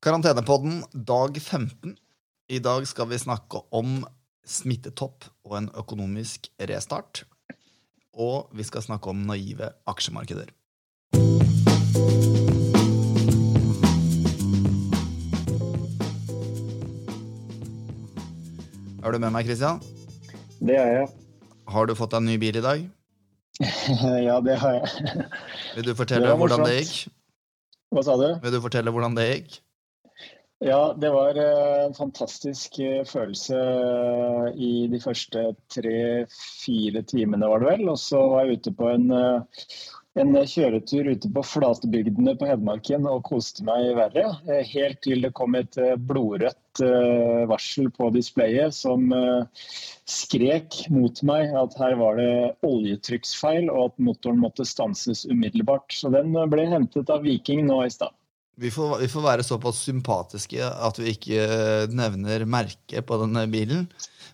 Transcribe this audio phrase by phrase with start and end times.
[0.00, 1.96] Karantenepodden dag 15.
[2.48, 3.98] I dag skal vi snakke om
[4.48, 7.26] smittetopp og en økonomisk restart.
[8.16, 10.54] Og vi skal snakke om naive aksjemarkeder.
[19.04, 19.84] Er du med meg, Christian?
[20.64, 21.08] Det er jeg.
[21.68, 22.90] Har du fått deg en ny bil i dag?
[24.30, 25.24] ja, det har jeg.
[25.76, 27.10] Vil du fortelle hvordan det gikk?
[27.92, 28.30] Hva sa du?
[28.40, 29.66] Vil du fortelle hvordan det gikk?
[30.62, 37.62] Ja, det var eh, en fantastisk eh, følelse eh, i de første tre-fire timene, var
[37.62, 37.86] det vel.
[37.88, 39.06] Og så var jeg ute på en,
[40.20, 44.26] en kjøretur ute på flatebygdene på Hedmarken og koste meg verre.
[44.74, 46.84] Helt til det kom et blodrødt
[47.48, 49.08] varsel på displayet som
[50.04, 52.30] skrek mot meg at her var det
[52.68, 55.88] oljetrykksfeil og at motoren måtte stanses umiddelbart.
[55.88, 58.12] Så den ble hentet av Viking nå i stad.
[58.60, 63.46] Vi får, vi får være såpass sympatiske at vi ikke eh, nevner merket på denne
[63.48, 63.86] bilen.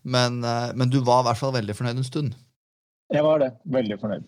[0.02, 2.34] Men, eh, men du var i hvert fall veldig fornøyd en stund.
[3.14, 3.52] Jeg var det.
[3.76, 4.26] Veldig fornøyd.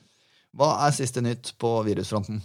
[0.59, 2.39] Hva er siste nytt på virusfronten?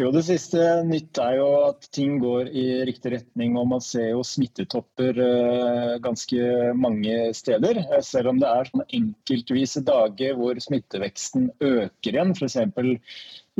[0.00, 4.06] Jo, Det siste nytt er jo at ting går i riktig retning, og man ser
[4.14, 6.46] jo smittetopper eh, ganske
[6.80, 7.82] mange steder.
[7.82, 12.32] Eh, Selv om det er sånne enkeltvise dager hvor smitteveksten øker igjen.
[12.32, 12.56] F.eks.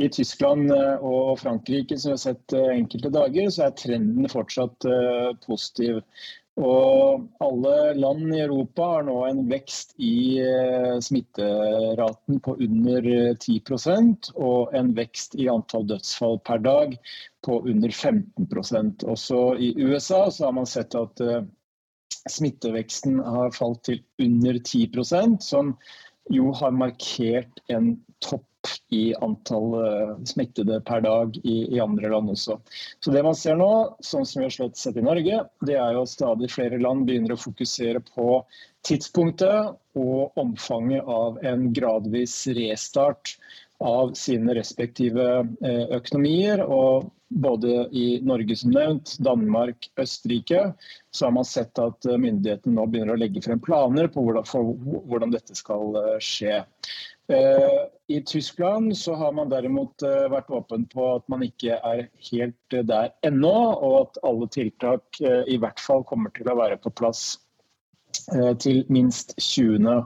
[0.01, 4.89] i Tyskland eh, og Frankrike, som vi har sett enkelte dager, så er trenden fortsatt
[5.45, 6.01] positiv.
[6.61, 13.31] Og alle land i Europa har nå en vekst i eh, smitteraten på under eh,
[13.33, 16.93] 10% og en vekst i antall dødsfall per dag
[17.43, 21.41] på under 15% Også i USA har man sett at eh,
[22.29, 25.73] smitteveksten har falt til under 10% som
[26.29, 28.45] jo har markert en topp
[28.93, 32.59] i antall eh, smittede per dag i, i andre land også.
[32.99, 33.71] Så det man ser nå,
[34.05, 37.07] sånn som vi har slått sett i Norge, det er jo at stadig flere land
[37.09, 38.43] begynner å fokusere på
[38.87, 43.37] tidspunktet og omfanget av en gradvis restart
[43.83, 45.25] av sine respektive
[45.65, 46.63] eh, økonomier.
[46.63, 50.67] Og både i Norge som nevnt, Danmark, Østerrike,
[51.11, 54.47] så har man sett at eh, myndighetene nå begynner å legge frem planer på hvordan,
[54.47, 54.75] for
[55.09, 56.61] hvordan dette skal skje.
[57.27, 62.07] Eh, I Tyskland så har man derimot eh, vært åpen på at man ikke er
[62.31, 66.81] helt eh, der ennå, og at alle tiltak i hvert fall kommer til å være
[66.83, 67.37] på plass
[68.61, 70.05] til minst 20.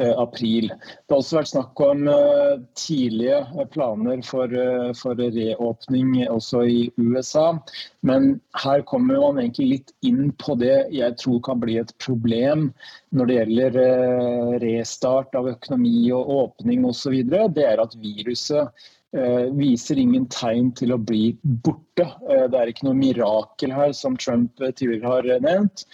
[0.00, 0.68] eh, april.
[0.70, 6.62] Det har også vært snakk om eh, tidlige eh, planer for, eh, for reåpning også
[6.68, 7.58] i USA.
[8.06, 12.68] Men her kommer man egentlig litt inn på det jeg tror kan bli et problem
[13.16, 17.18] når det gjelder eh, restart av økonomi og åpning osv.
[17.26, 18.86] Det er at viruset
[19.16, 21.32] eh, viser ingen tegn til å bli
[21.64, 22.06] borte.
[22.28, 25.86] Eh, Det er ikke noe mirakel her, som Trump eh, tidligere har eh, nevnt.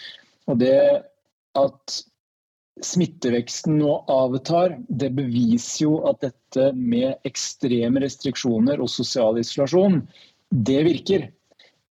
[0.50, 0.76] Og det
[1.58, 2.00] at
[2.82, 10.00] smitteveksten nå avtar, det beviser jo at dette med ekstreme restriksjoner og sosial isolasjon,
[10.50, 11.28] det virker.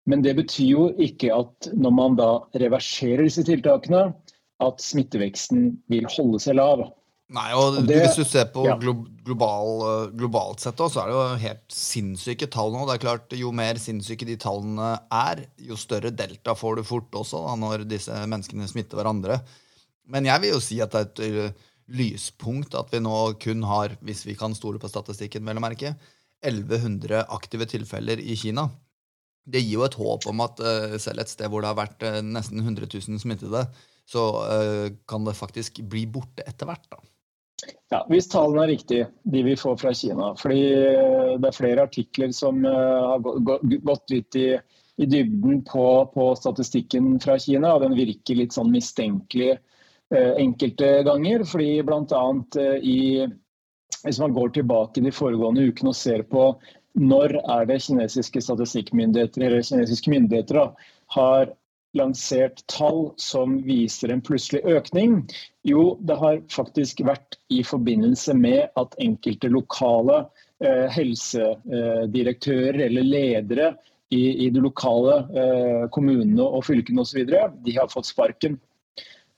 [0.10, 4.10] Men det betyr jo ikke at når man da reverserer disse tiltakene,
[4.62, 6.88] at smitteveksten vil holde seg lav.
[7.32, 8.76] Nei, og Og det- Hvis du ser på ja.
[8.78, 12.86] glo global, eh, globalt sett, så er det jo helt sinnssyke tall nå.
[12.88, 17.12] Det er klart, Jo mer sinnssyke de tallene er, jo større delta får du fort
[17.12, 19.42] også da, når disse menneskene smitter hverandre.
[20.10, 21.56] Men jeg vil jo si at det er et
[21.88, 25.96] lyspunkt at vi nå kun har, hvis vi kan stole på statistikken, vel å merke,
[26.44, 28.70] 1100 aktive tilfeller i Kina.
[29.48, 30.58] Det gir jo et håp om at
[31.00, 33.68] selv et sted hvor det har vært nesten 100 000 smittede,
[34.10, 36.90] så kan det faktisk bli borte etter hvert.
[36.90, 36.98] da.
[37.92, 40.32] Ja, Hvis tallene er riktige, de vi får fra Kina.
[40.40, 42.72] fordi eh, Det er flere artikler som eh,
[43.12, 44.48] har gå- gå- gått litt i,
[45.02, 47.76] i dybden på, på statistikken fra Kina.
[47.76, 51.44] og Den virker litt sånn mistenkelig eh, enkelte ganger.
[51.46, 52.26] fordi bl.a.
[52.82, 53.28] i
[54.02, 56.56] hvis man går tilbake de foregående ukene og ser på
[56.98, 60.64] når er det kinesiske statistikkmyndigheter eller kinesiske myndigheter da,
[61.16, 61.52] har
[61.98, 65.28] lansert tall som viser en plutselig økning?
[65.68, 70.24] Jo, det har faktisk vært i forbindelse med at enkelte lokale
[70.64, 73.74] eh, helsedirektører eller ledere
[74.12, 77.24] i, i de lokale eh, kommunene og fylkene osv.
[77.28, 78.60] har fått sparken.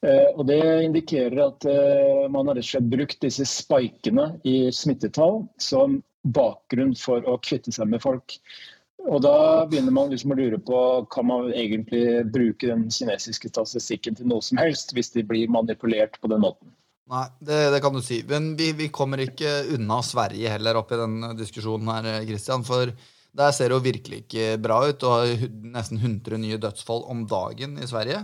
[0.04, 4.68] Eh, og Det indikerer at eh, man har rett og slett brukt disse spikene i
[4.76, 8.38] smittetall som bakgrunn for å kvitte seg med folk.
[9.04, 10.78] Og Da begynner man liksom å lure på
[11.12, 16.16] kan man egentlig bruke den kinesiske statistikken til noe som helst, hvis de blir manipulert
[16.24, 16.72] på den måten.
[17.12, 18.22] Nei, det, det kan du si.
[18.30, 22.64] Men vi, vi kommer ikke unna Sverige heller oppi den diskusjonen her, Christian.
[22.68, 22.94] For
[23.34, 25.02] Der ser det jo virkelig ikke bra ut.
[25.02, 28.24] Du har nesten 100 nye dødsfall om dagen i Sverige.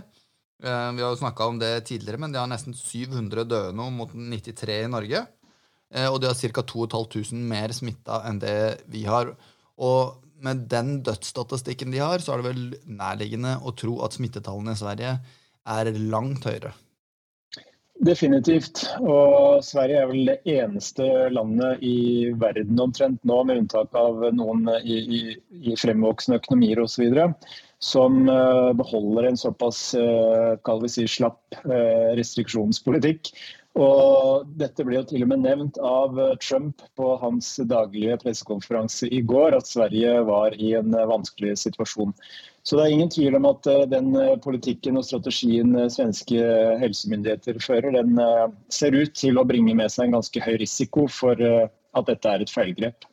[0.62, 3.90] Eh, vi har jo snakka om det tidligere, men de har nesten 700 døde nå
[3.92, 5.24] mot 93 i Norge.
[5.92, 6.62] Eh, og de har ca.
[6.62, 9.34] 2500 mer smitta enn det vi har.
[9.80, 12.62] Og med den dødsstatistikken de har, så er det vel
[13.00, 15.16] nærliggende å tro at smittetallene i Sverige
[15.70, 16.72] er langt høyere.
[18.00, 18.86] Definitivt.
[19.04, 21.04] Og Sverige er vel det eneste
[21.34, 25.20] landet i verden omtrent nå, med unntak av noen i, i,
[25.68, 27.12] i fremvoksende økonomier osv.,
[27.80, 33.32] som uh, beholder en såpass uh, si, slapp uh, restriksjonspolitikk.
[33.78, 39.20] Og dette ble jo til og med nevnt av Trump på hans daglige pressekonferanse i
[39.22, 42.10] går, at Sverige var i en vanskelig situasjon.
[42.62, 46.40] Så det er ingen tvil om at eh, den eh, politikken og strategien eh, svenske
[46.82, 48.18] helsemyndigheter fører, den
[48.72, 52.44] ser ut til å bringe med seg en ganske høy risiko for at dette er
[52.44, 53.06] et feilgrep.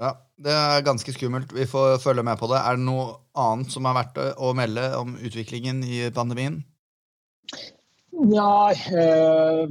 [0.00, 1.52] Ja, det er ganske skummelt.
[1.54, 2.58] Vi får følge med på det.
[2.58, 6.64] Er det noe annet som er verdt å melde om utviklingen i pandemien?
[8.14, 9.64] Nei, eh,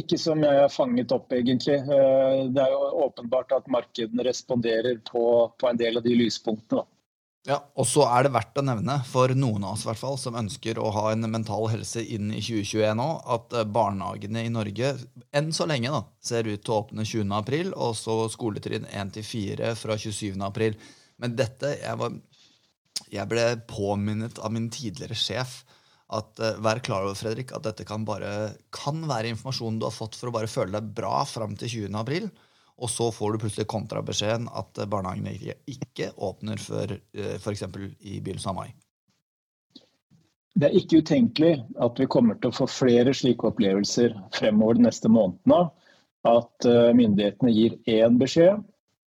[0.00, 1.78] ikke som jeg har fanget opp, egentlig.
[1.78, 5.22] Eh, det er jo åpenbart at markedene responderer på,
[5.54, 6.82] på en del av de lyspunktene.
[7.48, 10.36] Ja, Og så er det verdt å nevne, for noen av oss hvert fall, som
[10.36, 14.92] ønsker å ha en mental helse inn i 2021 nå, at eh, barnehagene i Norge
[15.32, 17.32] enn så lenge da, ser ut til å åpne 20.
[17.38, 20.34] april, og så skoletrinn 1-4 fra 27.
[20.44, 20.76] april.
[21.22, 22.18] Men dette jeg, var,
[23.08, 25.62] jeg ble påminnet av min tidligere sjef
[26.16, 29.94] at uh, vær klar over Fredrik, at dette kan, bare, kan være informasjon du har
[29.94, 31.98] fått for å bare føle deg bra fram til 20.
[32.00, 32.30] april.
[32.80, 35.34] Og så får du plutselig kontrabeskjeden at barnehagene
[35.68, 37.66] ikke åpner før uh, f.eks.
[37.68, 38.70] i begynnelsen av mai.
[40.60, 44.88] Det er ikke utenkelig at vi kommer til å få flere slike opplevelser fremover de
[44.88, 45.68] neste månedene.
[46.28, 48.58] At eh, myndighetene gir én beskjed,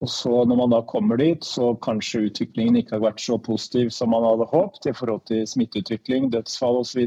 [0.03, 3.93] og så når man da kommer dit, så kanskje utviklingen ikke har vært så positiv
[3.95, 7.05] som man hadde håpet i forhold til smitteutvikling, dødsfall osv.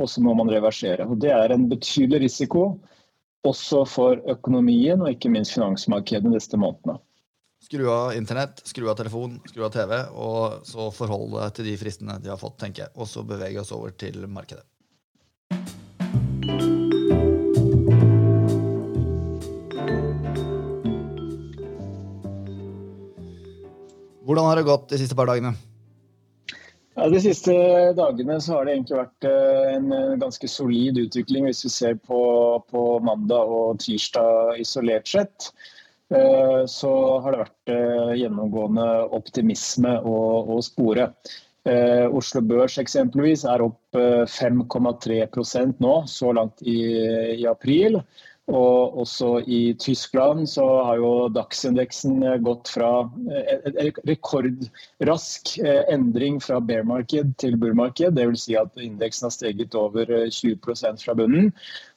[0.00, 1.04] Og så må man reversere.
[1.04, 2.78] Og Det er en betydelig risiko
[3.46, 6.96] også for økonomien og ikke minst finansmarkedet neste månedene.
[7.66, 11.76] Skru av internett, skru av telefon, skru av TV, og så forhold deg til de
[11.80, 12.94] fristene de har fått, tenker jeg.
[12.96, 14.64] Og så bevege oss over til markedet.
[24.26, 25.54] Hvordan har det gått de siste par dagene?
[26.96, 27.52] Ja, De siste
[27.94, 31.98] dagene så har det egentlig vært eh, en eh, ganske solid utvikling hvis vi ser
[32.00, 32.20] på,
[32.72, 35.50] på mandag og tirsdag isolert sett.
[36.08, 37.74] Eh, så har det vært
[38.16, 41.10] gjennomgående optimisme å spore.
[41.66, 43.96] Oslo Børs eksempelvis er opp
[44.30, 46.76] 5,3% nå så langt i,
[47.34, 47.98] i april.
[48.46, 56.60] Og også i Tyskland så har jo DAX-indeksen gått fra en rekordrask eh, endring fra
[56.62, 58.44] bear-marked til bull-marked, Dvs.
[58.46, 61.50] Si at indeksen har steget over 20 eh, fra bunnen.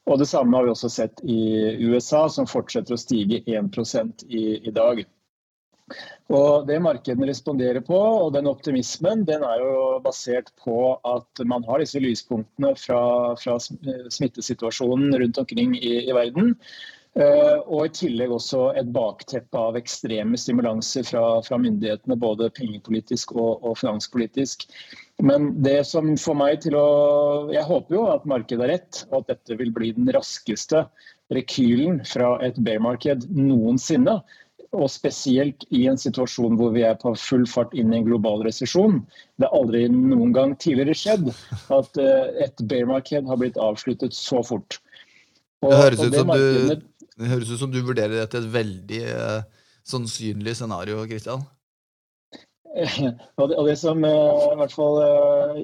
[0.10, 1.40] Og Det samme har vi også sett i
[1.86, 5.06] USA, som fortsetter å stige 1 i, i dag.
[6.30, 11.66] Og Det markedene responderer på, og den optimismen, den er jo basert på at man
[11.68, 13.02] har disse lyspunktene fra,
[13.42, 16.56] fra smittesituasjonen rundt omkring i, i verden.
[17.18, 23.34] Uh, og i tillegg også et bakteppe av ekstreme stimulanser fra, fra myndighetene, både pengepolitisk
[23.34, 24.68] og, og, finanspolitisk.
[25.26, 29.24] Men det som får meg til å Jeg håper jo at markedet har rett, og
[29.24, 30.86] at dette vil bli den raskeste
[31.34, 34.20] rekylen fra et bear-marked noensinne
[34.76, 38.44] og spesielt i en situasjon hvor vi er på full fart inn i en global
[38.46, 39.00] resesjon.
[39.42, 41.32] Det har aldri noen gang tidligere skjedd
[41.74, 44.78] at eh, et bear market har blitt avsluttet så fort.
[45.64, 46.80] Og, det, høres det, markedene...
[46.82, 49.40] du, det, høres ut som du vurderer det til et veldig uh,
[49.88, 51.44] sannsynlig scenario, Kristian?
[53.42, 55.56] og, det, som uh, i hvert fall uh,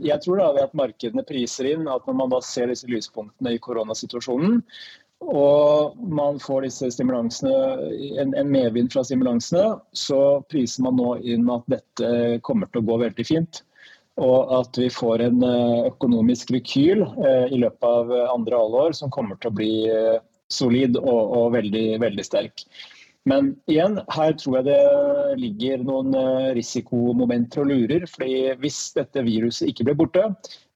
[0.00, 3.60] Jeg tror da at markedene priser inn at når man da ser disse lyspunktene i
[3.62, 4.62] koronasituasjonen,
[5.22, 7.52] og man får disse stimulansene,
[8.18, 12.88] en, en medvind fra stimulansene, så priser man nå inn at dette kommer til å
[12.90, 13.62] gå veldig fint.
[14.20, 19.12] Og at vi får en eh, økonomisk rekyl eh, i løpet av andre halvår som
[19.14, 20.18] kommer til å bli eh,
[20.52, 22.66] solid og, og veldig, veldig sterk.
[23.24, 26.16] Men igjen, her tror jeg det ligger noen
[26.58, 28.04] risikomomenter og lurer.
[28.10, 30.24] fordi hvis dette viruset ikke blir borte,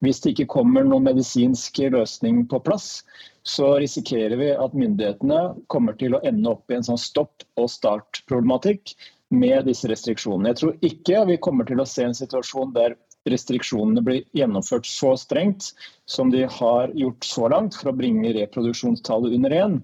[0.06, 3.02] hvis det ikke kommer noen medisinsk løsning på plass,
[3.46, 7.68] så risikerer vi at myndighetene kommer til å ende opp i en sånn stopp- og
[7.70, 8.96] start-problematikk
[9.30, 10.50] med disse restriksjonene.
[10.50, 12.96] Jeg tror ikke vi kommer til å se en situasjon der
[13.30, 15.72] restriksjonene blir gjennomført så strengt
[16.10, 19.78] som de har gjort så langt for å bringe reproduksjonstallet under én.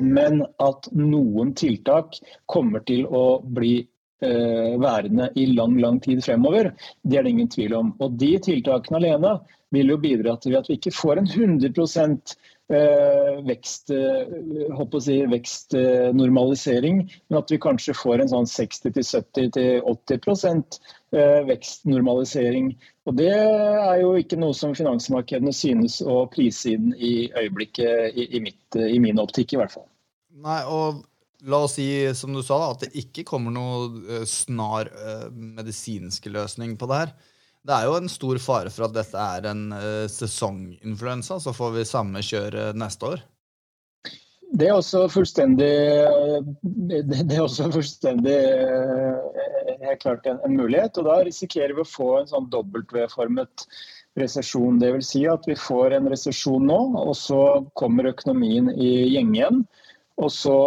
[0.00, 2.16] Men at noen tiltak
[2.50, 3.76] kommer til å bli
[4.24, 6.72] værende i lang lang tid fremover.
[7.02, 7.92] Det er det ingen tvil om.
[8.00, 9.34] Og De tiltakene alene
[9.74, 12.18] vil jo bidra til at vi ikke får en 100
[13.44, 13.90] vekst,
[15.04, 20.78] si, vekstnormalisering, men at vi kanskje får en sånn 60-70-80%
[21.48, 22.66] vekstnormalisering.
[23.04, 28.40] Og Det er jo ikke noe som finansmarkedene synes å prise inn i øyeblikket, i,
[28.40, 29.88] mitt, i min optikk i hvert fall.
[30.44, 31.04] Nei, og
[31.44, 36.72] La oss si som du sa, at det ikke kommer noe snar medisinske medisinsk løsning
[36.80, 37.10] på det her.
[37.64, 41.38] Det er jo en stor fare for at dette er en uh, sesonginfluensa.
[41.40, 43.24] Så får vi samme kjøre neste år.
[44.54, 45.70] Det er også fullstendig
[47.08, 48.36] Det er også fullstendig
[49.80, 50.98] helt klart en, en, mulighet.
[50.98, 53.66] og Da risikerer vi å få en sånn W-formet
[54.20, 54.78] resesjon.
[54.82, 55.10] Dvs.
[55.10, 57.40] Si at vi får en resesjon nå, og så
[57.80, 59.64] kommer økonomien i gjenge igjen.
[60.22, 60.58] Og så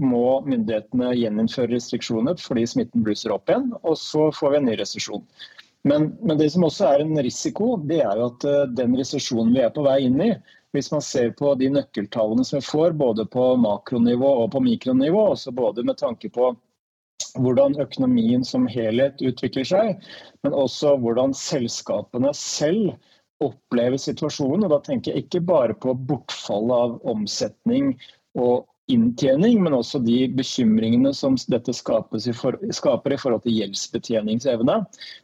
[0.00, 3.70] må myndighetene gjeninnføre restriksjoner fordi smitten blusser opp igjen.
[3.82, 5.24] Og så får vi en ny resesjon.
[5.88, 9.54] Men, men, det som også er en risiko, det er jo at uh, den resesjonen
[9.54, 10.32] vi er på vei inn i,
[10.76, 15.30] hvis man ser på de nøkkeltallene som vi får, både på makronivå og på mikronivå,
[15.32, 16.52] også både med tanke på
[17.38, 20.04] hvordan økonomien som helhet utvikler seg,
[20.44, 22.94] men også hvordan selskapene selv
[23.44, 24.66] opplever situasjonen.
[24.66, 27.94] Og da tenker jeg ikke bare på bortfallet av omsetning
[28.38, 34.76] og inntjening, men også de bekymringene som dette i for, skaper i forhold til gjeldsbetjeningsevne.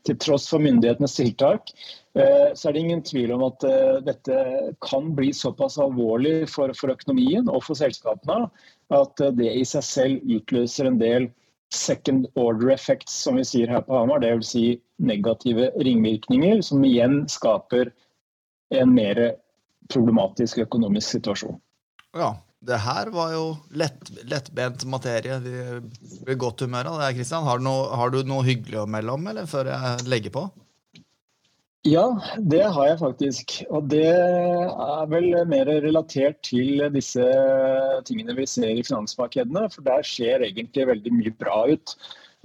[0.06, 1.72] Til tross for myndighetenes tiltak,
[2.18, 4.38] eh, så er det ingen tvil om at eh, dette
[4.84, 8.50] kan bli såpass alvorlig for, for økonomien og for selskapene
[8.94, 11.30] at eh, det i seg selv utløser en del
[11.74, 14.22] second order effects, som vi sier her på Hamar.
[14.22, 14.52] Dvs.
[14.54, 14.66] Si
[15.02, 17.90] negative ringvirkninger, som igjen skaper
[18.74, 19.20] en mer
[19.92, 21.58] problematisk økonomisk situasjon.
[22.16, 22.32] Ja,
[22.66, 23.46] det her var jo
[23.78, 25.38] lett, lettbent materie.
[25.44, 27.14] Vi blir godt humør av det.
[27.18, 27.46] Kristian.
[27.46, 30.46] Har, har, du noe hyggelig å melde om eller før jeg legger på?
[31.86, 32.06] Ja,
[32.42, 33.56] det har jeg faktisk.
[33.70, 37.26] Og det er vel mer relatert til disse
[38.08, 39.68] tingene vi ser i finansmarkedene.
[39.70, 41.94] For der skjer egentlig veldig mye bra ut.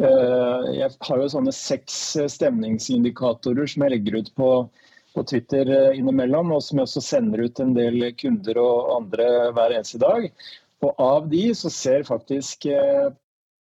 [0.01, 1.97] Eh, jeg har jo sånne seks
[2.35, 4.51] stemningsindikatorer som jeg legger ut på
[5.15, 9.27] på Twitter eh, innimellom, og som jeg også sender ut en del kunder og andre
[9.55, 10.29] hver eneste dag.
[10.81, 13.09] Og av de så ser faktisk eh,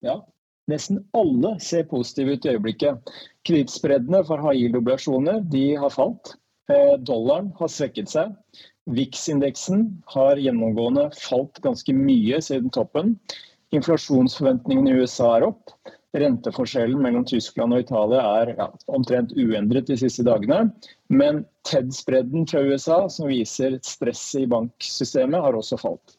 [0.06, 0.20] ja,
[0.72, 3.14] nesten alle ser positive ut i øyeblikket.
[3.48, 5.44] Kredittspreddene for high-yield-oblasjoner
[5.82, 6.36] har falt.
[6.72, 8.36] Eh, dollaren har svekket seg.
[8.90, 13.18] VIX-indeksen har gjennomgående falt ganske mye siden toppen.
[13.76, 15.76] Inflasjonsforventningene i USA er opp.
[16.18, 20.72] Renteforskjellen mellom Tyskland og Italia er ja, omtrent uendret de siste dagene.
[21.14, 26.16] Men TED-spredden fra USA, som viser stresset i banksystemet, har også falt.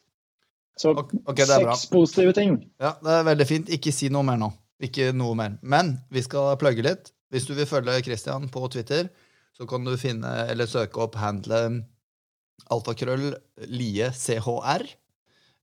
[0.79, 2.55] Så okay, seks positive ting.
[2.81, 3.73] Ja, Det er veldig fint.
[3.75, 4.49] Ikke si noe mer nå.
[4.81, 5.59] Ikke noe mer.
[5.61, 7.11] Men vi skal plugge litt.
[7.31, 9.11] Hvis du vil følge Christian på Twitter,
[9.55, 11.83] så kan du finne eller søke opp handlet
[12.71, 13.33] alfakrøll
[13.67, 14.87] lie chr.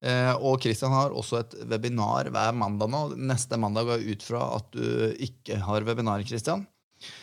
[0.04, 3.02] Eh, og Kristian har også et webinar hver mandag nå.
[3.18, 6.66] Neste mandag går ut fra at du ikke har webinar, Kristian.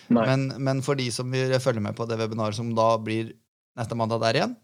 [0.07, 3.33] Men, men, for de som vil følge med på det webinaret som da blir
[3.79, 4.55] neste mandag der igjen,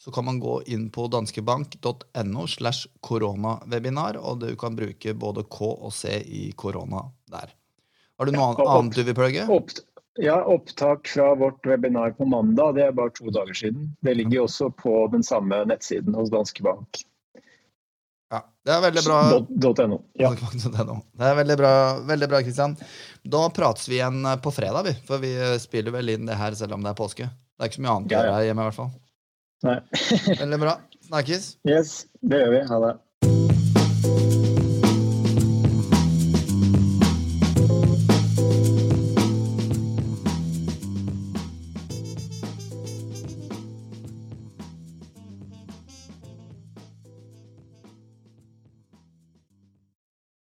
[0.00, 5.66] så kan man gå inn på danskebank.no slash koronawebinar, og du kan bruke både K
[5.74, 7.52] og C i korona der.
[8.16, 9.44] Har du noe ja, annet du vil plugge?
[9.52, 9.74] Opp,
[10.20, 12.78] ja, opptak fra vårt webinar på mandag.
[12.78, 13.90] Det er bare to dager siden.
[14.00, 17.02] Det ligger også på den samme nettsiden hos Danske Bank.
[18.30, 19.18] Ja, Det er veldig bra.
[19.90, 19.98] .no.
[20.20, 20.30] Ja.
[21.20, 21.72] Det er veldig bra,
[22.06, 22.76] veldig bra, Kristian.
[23.26, 24.94] Da prates vi igjen eh, på fredag, vi.
[25.08, 27.26] For vi spiller vel inn det her selv om det er påske.
[27.26, 28.92] Det er ikke så mye annet å gjøre her hjemme, i hvert fall.
[29.66, 29.78] Nei.
[30.44, 30.76] veldig bra.
[31.10, 31.48] Snakkes.
[31.68, 32.60] Yes, det gjør vi.
[32.70, 32.92] Ha det.